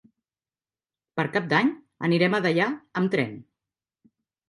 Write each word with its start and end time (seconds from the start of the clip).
Per 1.19 1.27
Cap 1.37 1.53
d'Any 1.53 1.71
anirem 2.09 2.39
a 2.39 2.43
Deià 2.49 2.73
amb 3.03 3.17
tren. 3.19 3.41